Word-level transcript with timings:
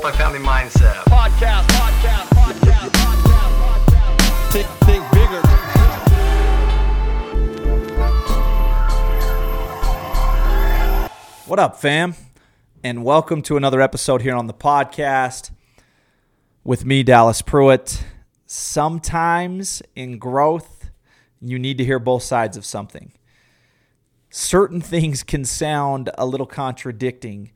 multifamily 0.00 0.40
mindset. 0.40 0.94
Podcast, 1.04 1.66
podcast, 1.68 2.28
podcast, 2.28 2.88
podcast, 2.88 3.52
podcast. 3.60 4.50
Think, 4.50 4.66
think 4.86 5.04
bigger. 5.12 5.42
What 11.46 11.58
up, 11.58 11.76
fam? 11.76 12.14
And 12.82 13.04
welcome 13.04 13.42
to 13.42 13.58
another 13.58 13.82
episode 13.82 14.22
here 14.22 14.34
on 14.34 14.46
the 14.46 14.54
podcast 14.54 15.50
with 16.64 16.86
me, 16.86 17.02
Dallas 17.02 17.42
Pruitt. 17.42 18.02
Sometimes 18.46 19.82
in 19.94 20.16
growth, 20.18 20.90
you 21.42 21.58
need 21.58 21.76
to 21.76 21.84
hear 21.84 21.98
both 21.98 22.22
sides 22.22 22.56
of 22.56 22.64
something. 22.64 23.12
Certain 24.30 24.80
things 24.80 25.22
can 25.22 25.44
sound 25.44 26.08
a 26.16 26.24
little 26.24 26.46
contradicting. 26.46 27.50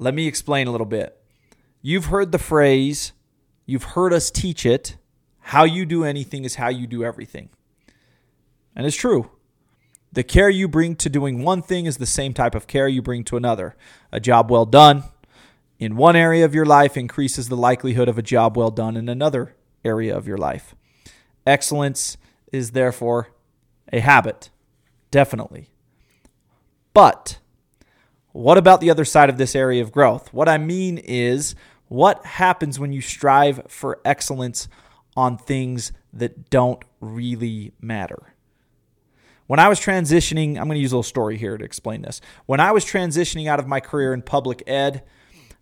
Let 0.00 0.14
me 0.14 0.26
explain 0.26 0.66
a 0.66 0.72
little 0.72 0.84
bit. 0.84 1.15
You've 1.86 2.06
heard 2.06 2.32
the 2.32 2.40
phrase, 2.40 3.12
you've 3.64 3.84
heard 3.94 4.12
us 4.12 4.32
teach 4.32 4.66
it 4.66 4.96
how 5.38 5.62
you 5.62 5.86
do 5.86 6.02
anything 6.02 6.42
is 6.42 6.56
how 6.56 6.68
you 6.68 6.84
do 6.84 7.04
everything. 7.04 7.48
And 8.74 8.84
it's 8.84 8.96
true. 8.96 9.30
The 10.12 10.24
care 10.24 10.50
you 10.50 10.66
bring 10.66 10.96
to 10.96 11.08
doing 11.08 11.44
one 11.44 11.62
thing 11.62 11.86
is 11.86 11.98
the 11.98 12.04
same 12.04 12.34
type 12.34 12.56
of 12.56 12.66
care 12.66 12.88
you 12.88 13.02
bring 13.02 13.22
to 13.26 13.36
another. 13.36 13.76
A 14.10 14.18
job 14.18 14.50
well 14.50 14.66
done 14.66 15.04
in 15.78 15.94
one 15.94 16.16
area 16.16 16.44
of 16.44 16.56
your 16.56 16.66
life 16.66 16.96
increases 16.96 17.48
the 17.48 17.56
likelihood 17.56 18.08
of 18.08 18.18
a 18.18 18.22
job 18.22 18.56
well 18.56 18.72
done 18.72 18.96
in 18.96 19.08
another 19.08 19.54
area 19.84 20.16
of 20.16 20.26
your 20.26 20.38
life. 20.38 20.74
Excellence 21.46 22.16
is 22.50 22.72
therefore 22.72 23.28
a 23.92 24.00
habit, 24.00 24.50
definitely. 25.12 25.70
But 26.92 27.38
what 28.32 28.58
about 28.58 28.80
the 28.80 28.90
other 28.90 29.04
side 29.04 29.30
of 29.30 29.38
this 29.38 29.54
area 29.54 29.80
of 29.82 29.92
growth? 29.92 30.32
What 30.32 30.48
I 30.48 30.58
mean 30.58 30.98
is, 30.98 31.54
what 31.88 32.24
happens 32.24 32.78
when 32.78 32.92
you 32.92 33.00
strive 33.00 33.62
for 33.68 34.00
excellence 34.04 34.68
on 35.16 35.38
things 35.38 35.92
that 36.12 36.50
don't 36.50 36.82
really 37.00 37.72
matter? 37.80 38.34
When 39.46 39.60
I 39.60 39.68
was 39.68 39.78
transitioning, 39.78 40.58
I'm 40.58 40.66
going 40.66 40.74
to 40.74 40.80
use 40.80 40.92
a 40.92 40.96
little 40.96 41.02
story 41.04 41.38
here 41.38 41.56
to 41.56 41.64
explain 41.64 42.02
this. 42.02 42.20
When 42.46 42.58
I 42.58 42.72
was 42.72 42.84
transitioning 42.84 43.46
out 43.46 43.60
of 43.60 43.68
my 43.68 43.78
career 43.78 44.12
in 44.12 44.22
public 44.22 44.62
ed 44.66 45.04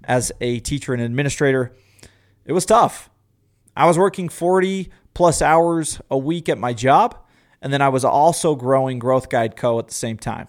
as 0.05 0.33
a 0.41 0.61
teacher 0.61 0.95
and 0.95 1.03
administrator, 1.03 1.75
it 2.47 2.53
was 2.53 2.65
tough. 2.65 3.11
I 3.77 3.87
was 3.87 3.99
working 3.99 4.29
40 4.29 4.91
plus 5.13 5.43
hours 5.43 6.01
a 6.11 6.17
week 6.17 6.49
at 6.49 6.59
my 6.59 6.73
job, 6.73 7.17
and 7.61 7.73
then 7.73 7.83
I 7.83 7.89
was 7.91 8.05
also 8.05 8.55
growing 8.55 8.99
Growth 8.99 9.29
Guide 9.29 9.57
Co. 9.57 9.79
at 9.79 9.89
the 9.89 9.95
same 9.95 10.17
time. 10.17 10.49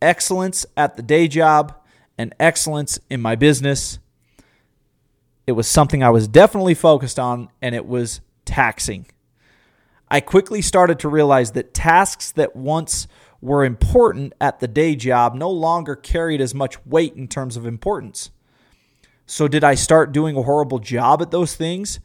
Excellence 0.00 0.64
at 0.76 0.96
the 0.96 1.02
day 1.02 1.28
job 1.28 1.74
and 2.16 2.34
excellence 2.40 2.98
in 3.10 3.20
my 3.20 3.34
business. 3.34 3.98
It 5.46 5.52
was 5.52 5.68
something 5.68 6.02
I 6.02 6.10
was 6.10 6.28
definitely 6.28 6.74
focused 6.74 7.18
on, 7.18 7.48
and 7.60 7.74
it 7.74 7.86
was 7.86 8.20
taxing. 8.44 9.06
I 10.10 10.20
quickly 10.20 10.62
started 10.62 10.98
to 11.00 11.08
realize 11.08 11.52
that 11.52 11.74
tasks 11.74 12.32
that 12.32 12.54
once 12.54 13.06
were 13.40 13.64
important 13.64 14.32
at 14.40 14.60
the 14.60 14.68
day 14.68 14.96
job 14.96 15.34
no 15.34 15.50
longer 15.50 15.96
carried 15.96 16.40
as 16.40 16.54
much 16.54 16.84
weight 16.86 17.14
in 17.14 17.28
terms 17.28 17.56
of 17.56 17.66
importance. 17.66 18.30
So, 19.26 19.48
did 19.48 19.64
I 19.64 19.74
start 19.74 20.12
doing 20.12 20.36
a 20.36 20.42
horrible 20.42 20.78
job 20.78 21.20
at 21.22 21.30
those 21.30 21.54
things? 21.54 22.00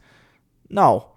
No. 0.68 1.12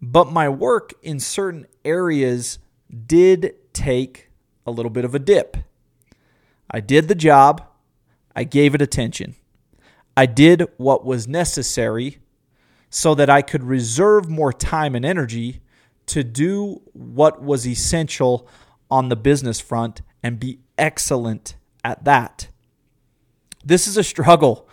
But 0.00 0.32
my 0.32 0.48
work 0.48 0.94
in 1.02 1.18
certain 1.18 1.66
areas 1.84 2.58
did 3.06 3.54
take 3.72 4.30
a 4.66 4.70
little 4.70 4.90
bit 4.90 5.04
of 5.04 5.14
a 5.14 5.18
dip. 5.18 5.56
I 6.70 6.80
did 6.80 7.08
the 7.08 7.14
job, 7.14 7.66
I 8.36 8.44
gave 8.44 8.74
it 8.74 8.82
attention. 8.82 9.34
I 10.18 10.26
did 10.26 10.66
what 10.78 11.04
was 11.04 11.28
necessary 11.28 12.18
so 12.90 13.14
that 13.14 13.30
I 13.30 13.40
could 13.40 13.62
reserve 13.62 14.28
more 14.28 14.52
time 14.52 14.96
and 14.96 15.04
energy 15.04 15.60
to 16.06 16.24
do 16.24 16.82
what 16.92 17.40
was 17.40 17.64
essential 17.64 18.48
on 18.90 19.10
the 19.10 19.14
business 19.14 19.60
front 19.60 20.02
and 20.20 20.40
be 20.40 20.58
excellent 20.76 21.54
at 21.84 22.02
that. 22.02 22.48
This 23.64 23.86
is 23.86 23.96
a 23.96 24.02
struggle. 24.02 24.68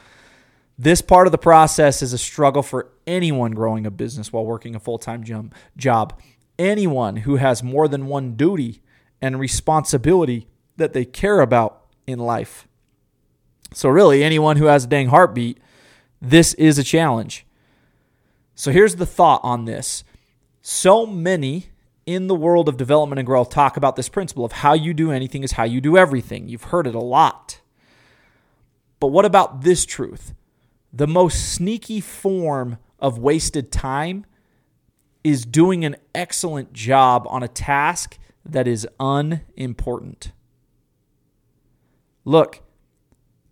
This 0.79 1.03
part 1.03 1.27
of 1.27 1.31
the 1.31 1.37
process 1.37 2.01
is 2.01 2.11
a 2.11 2.17
struggle 2.17 2.63
for 2.63 2.89
anyone 3.05 3.51
growing 3.51 3.85
a 3.85 3.91
business 3.91 4.33
while 4.33 4.47
working 4.47 4.73
a 4.73 4.79
full 4.79 4.97
time 4.97 5.23
job. 5.77 6.19
Anyone 6.57 7.17
who 7.17 7.35
has 7.35 7.61
more 7.61 7.87
than 7.87 8.07
one 8.07 8.33
duty 8.33 8.81
and 9.21 9.39
responsibility 9.39 10.47
that 10.77 10.93
they 10.93 11.05
care 11.05 11.39
about 11.39 11.85
in 12.07 12.17
life. 12.17 12.67
So, 13.73 13.89
really, 13.89 14.23
anyone 14.23 14.57
who 14.57 14.65
has 14.65 14.85
a 14.85 14.87
dang 14.87 15.07
heartbeat, 15.07 15.59
this 16.21 16.53
is 16.55 16.77
a 16.77 16.83
challenge. 16.83 17.45
So, 18.53 18.71
here's 18.71 18.95
the 18.95 19.05
thought 19.05 19.41
on 19.43 19.65
this 19.65 20.03
so 20.61 21.05
many 21.05 21.67
in 22.05 22.27
the 22.27 22.35
world 22.35 22.69
of 22.69 22.77
development 22.77 23.19
and 23.19 23.25
growth 23.25 23.49
talk 23.49 23.77
about 23.77 23.95
this 23.95 24.09
principle 24.09 24.45
of 24.45 24.51
how 24.51 24.73
you 24.73 24.93
do 24.93 25.11
anything 25.11 25.43
is 25.43 25.53
how 25.53 25.63
you 25.63 25.81
do 25.81 25.97
everything. 25.97 26.47
You've 26.47 26.65
heard 26.65 26.87
it 26.87 26.95
a 26.95 26.99
lot. 26.99 27.61
But 28.99 29.07
what 29.07 29.25
about 29.25 29.61
this 29.61 29.85
truth? 29.85 30.33
The 30.93 31.07
most 31.07 31.53
sneaky 31.53 31.99
form 31.99 32.77
of 32.99 33.17
wasted 33.17 33.71
time 33.71 34.25
is 35.23 35.45
doing 35.45 35.83
an 35.83 35.95
excellent 36.13 36.71
job 36.71 37.25
on 37.29 37.43
a 37.43 37.47
task 37.47 38.17
that 38.45 38.67
is 38.67 38.87
unimportant. 38.99 40.31
Look, 42.23 42.61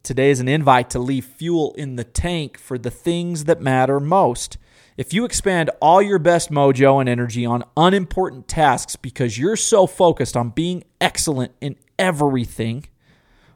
today 0.04 0.30
is 0.30 0.42
an 0.42 0.50
invite 0.50 0.90
to 0.90 1.00
leave 1.00 1.24
fuel 1.24 1.74
in 1.78 1.96
the 1.96 2.04
tank 2.04 2.60
for 2.60 2.78
the 2.78 2.92
things 2.92 3.46
that 3.46 3.62
matter 3.62 4.00
most. 4.00 4.58
If 4.98 5.14
you 5.14 5.24
expand 5.26 5.72
all 5.82 6.02
your 6.02 6.20
best 6.20 6.52
mojo 6.52 7.00
and 7.00 7.08
energy 7.08 7.46
on 7.46 7.64
unimportant 7.78 8.48
tasks 8.48 8.98
because 8.98 9.38
you're 9.38 9.56
so 9.56 9.88
focused 9.88 10.36
on 10.36 10.50
being 10.50 10.84
excellent 11.00 11.54
in 11.62 11.78
everything, 11.98 12.86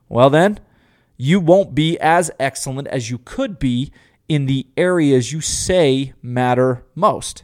well, 0.07 0.29
then 0.29 0.59
you 1.17 1.39
won't 1.39 1.75
be 1.75 1.99
as 1.99 2.31
excellent 2.39 2.87
as 2.87 3.09
you 3.09 3.17
could 3.17 3.59
be 3.59 3.91
in 4.29 4.45
the 4.45 4.67
areas 4.77 5.33
you 5.33 5.41
say 5.41 6.13
matter 6.21 6.85
most. 6.95 7.43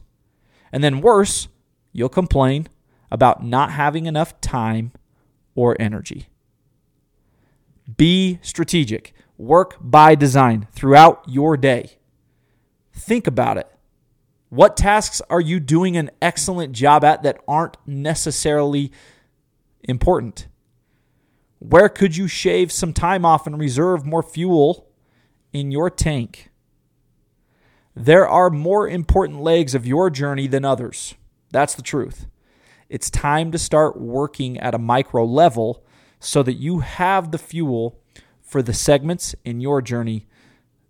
And 0.72 0.84
then, 0.84 1.02
worse, 1.02 1.50
you'll 1.92 2.10
complain 2.10 2.68
about 3.12 3.44
not 3.44 3.72
having 3.72 4.06
enough 4.06 4.40
time 4.42 4.92
or 5.56 5.76
energy. 5.80 6.28
Be 7.98 8.40
strategic. 8.42 9.14
Work 9.38 9.78
by 9.82 10.16
design 10.16 10.68
throughout 10.72 11.24
your 11.28 11.58
day. 11.58 11.98
Think 12.94 13.28
about 13.28 13.58
it. 13.58 13.68
What 14.50 14.78
tasks 14.78 15.22
are 15.30 15.42
you 15.42 15.60
doing 15.60 15.98
an 15.98 16.12
excellent 16.22 16.74
job 16.74 17.04
at 17.04 17.24
that 17.24 17.40
aren't 17.48 17.78
necessarily 17.88 18.92
important? 19.82 20.48
Where 21.58 21.90
could 21.90 22.16
you 22.16 22.28
shave 22.28 22.72
some 22.72 22.94
time 22.94 23.26
off 23.26 23.48
and 23.48 23.60
reserve 23.60 24.06
more 24.06 24.22
fuel 24.22 24.88
in 25.52 25.72
your 25.72 25.90
tank? 25.90 26.52
There 27.96 28.28
are 28.28 28.50
more 28.50 28.88
important 28.88 29.42
legs 29.42 29.74
of 29.74 29.88
your 29.88 30.10
journey 30.10 30.48
than 30.48 30.66
others. 30.66 31.16
That's 31.52 31.76
the 31.76 31.82
truth. 31.82 32.28
It's 32.90 33.10
time 33.10 33.52
to 33.52 33.58
start 33.58 34.00
working 34.00 34.60
at 34.60 34.76
a 34.76 34.80
micro 34.80 35.26
level 35.26 35.84
so 36.24 36.42
that 36.42 36.54
you 36.54 36.80
have 36.80 37.32
the 37.32 37.38
fuel 37.38 38.00
for 38.42 38.62
the 38.62 38.74
segments 38.74 39.36
in 39.44 39.60
your 39.60 39.82
journey 39.82 40.26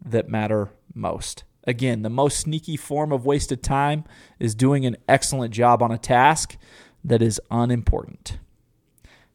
that 0.06 0.30
matter 0.30 0.70
most. 0.94 1.44
Again, 1.66 2.04
the 2.04 2.10
most 2.10 2.40
sneaky 2.40 2.78
form 2.78 3.12
of 3.12 3.26
wasted 3.26 3.64
time 3.64 4.04
is 4.38 4.54
doing 4.54 4.86
an 4.86 4.96
excellent 5.08 5.54
job 5.54 5.82
on 5.82 5.92
a 5.92 5.98
task 5.98 6.58
that 7.04 7.22
is 7.22 7.42
unimportant. 7.50 8.38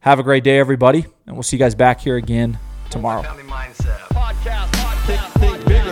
Have 0.01 0.19
a 0.19 0.23
great 0.23 0.43
day, 0.45 0.57
everybody, 0.59 1.05
and 1.27 1.35
we'll 1.35 1.43
see 1.43 1.57
you 1.57 1.59
guys 1.59 1.75
back 1.75 1.99
here 1.99 2.15
again 2.15 2.57
tomorrow. 2.89 3.21
Multifamily 3.23 3.49
mindset. 3.49 3.97
Podcast, 4.13 4.71
podcast, 4.71 5.05
Think, 5.05 5.21
think 5.21 5.57
podcast. 5.57 5.67
bigger. 5.67 5.88